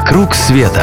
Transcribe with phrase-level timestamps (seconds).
[0.00, 0.82] «Вокруг света»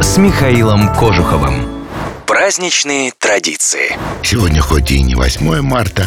[0.00, 1.84] с Михаилом Кожуховым.
[2.26, 3.94] Праздничные традиции.
[4.22, 6.06] Сегодня хоть и не 8 марта,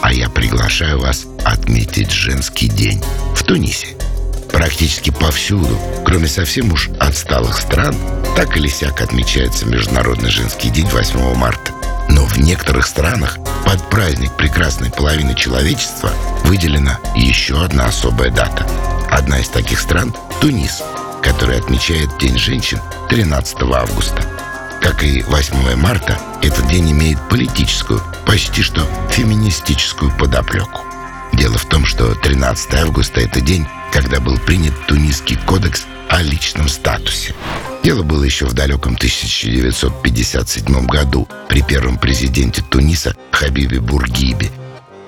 [0.00, 3.02] а я приглашаю вас отметить женский день
[3.34, 3.88] в Тунисе.
[4.52, 7.96] Практически повсюду, кроме совсем уж отсталых стран,
[8.36, 11.72] так или сяк отмечается Международный женский день 8 марта.
[12.08, 16.10] Но в некоторых странах под праздник прекрасной половины человечества
[16.44, 18.64] выделена еще одна особая дата.
[19.10, 20.82] Одна из таких стран– Тунис,
[21.24, 22.78] который отмечает День женщин
[23.08, 24.22] 13 августа.
[24.80, 30.82] Как и 8 марта, этот день имеет политическую, почти что феминистическую подоплеку.
[31.32, 36.68] Дело в том, что 13 августа– это день, когда был принят Тунисский кодекс о личном
[36.68, 37.34] статусе.
[37.82, 44.50] Дело было еще в далеком 1957 году при первом президенте Туниса Хабибе Бургибе.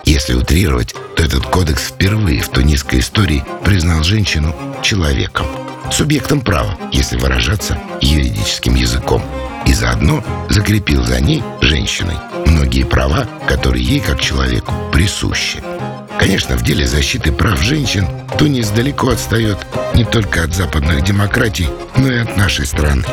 [0.04, 5.46] Если утрировать, то этот кодекс впервые в тунисской истории признал женщину человеком,
[5.90, 9.22] субъектом права, если выражаться юридическим языком,
[9.66, 15.62] и заодно закрепил за ней, женщиной, многие права, которые ей, как человеку, присущи.
[16.18, 18.06] Конечно, в деле защиты прав женщин
[18.38, 19.58] Тунис далеко отстает
[19.94, 23.04] не только от западных демократий, но и от нашей страны.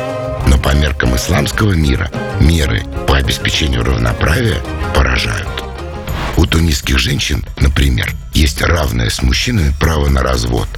[0.46, 4.58] Но по меркам исламского мира меры по обеспечению равноправия
[4.94, 5.48] поражают.
[6.36, 10.68] У тунисских женщин, например, есть равное с мужчинами право на развод.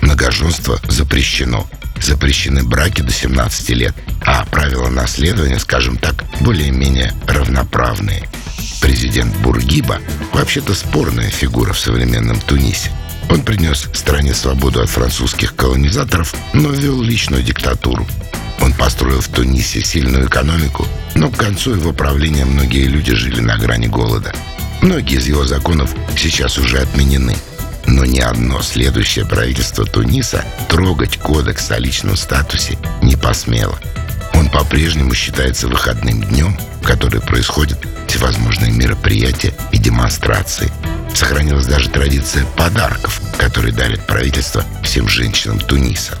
[0.00, 1.68] Многоженство запрещено.
[2.00, 8.28] Запрещены браки до 17 лет, а правила наследования, скажем так, более-менее равноправные–
[8.80, 9.98] Президент Бургиба
[10.32, 12.90] вообще-то спорная фигура в современном Тунисе.
[13.28, 18.06] Он принес стране свободу от французских колонизаторов, но вел личную диктатуру.
[18.60, 23.56] Он построил в Тунисе сильную экономику, но к концу его правления многие люди жили на
[23.58, 24.32] грани голода.
[24.80, 27.36] Многие из его законов сейчас уже отменены.
[27.90, 33.78] Но ни одно следующее правительство Туниса трогать кодекс о личном статусе не посмело.
[34.34, 40.70] Он по-прежнему считается выходным днем, в который происходят всевозможные мероприятия и демонстрации.
[41.14, 46.16] Сохранилась даже традиция подарков, которые дарит правительство всем женщинам Туниса.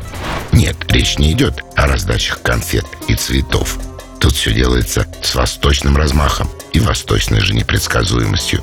[0.50, 3.78] Нет, речь не идет о раздачах конфет и цветов.
[4.18, 8.62] Тут все делается с восточным размахом и восточной же непредсказуемостью.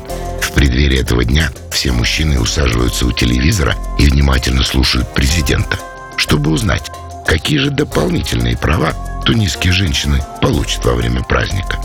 [0.57, 5.77] Преддверии этого дня все мужчины усаживаются у телевизора и внимательно слушают президента,
[6.15, 6.89] чтобы узнать,
[7.27, 8.91] какие же дополнительные права
[9.23, 11.77] тунисские женщины получат во время праздника.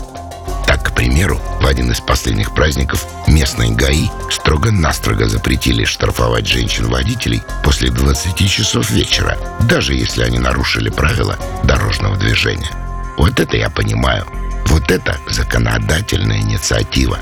[0.65, 7.91] Так, к примеру, в один из последних праздников местные ГАИ строго-настрого запретили штрафовать женщин-водителей после
[7.91, 9.37] 20 часов вечера,
[9.69, 12.71] даже если они нарушили правила дорожного движения.
[13.19, 14.25] Вот это я понимаю.
[14.65, 17.19] Вот это законодательная инициатива.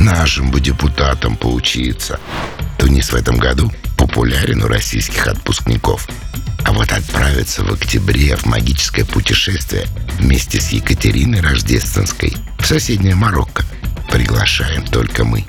[0.00, 2.18] Нашим бы депутатам поучиться.
[2.78, 6.08] Тунис в этом году популярен у российских отпускников.
[6.64, 9.86] А вот отправиться в октябре в магическое путешествие
[10.18, 13.62] вместе с Екатериной Рождественской в соседнее Марокко
[14.10, 15.44] приглашаем только мы.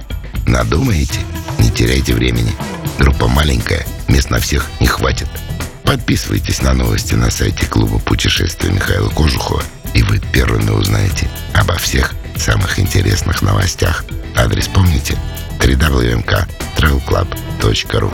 [0.46, 1.22] Надумаете?
[1.60, 2.52] Не теряйте времени.
[3.00, 5.30] Группа маленькая, мест на всех не хватит.
[5.86, 9.64] Подписывайтесь на новости на сайте клуба путешествия Михаила Кожухова,
[9.94, 14.04] и вы первыми узнаете обо всех самых интересных новостях.
[14.52, 15.18] Адрес помните?
[15.60, 18.12] www.travelclub.ru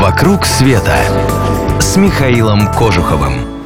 [0.00, 0.96] «Вокруг света»
[1.80, 3.57] с Михаилом Кожуховым.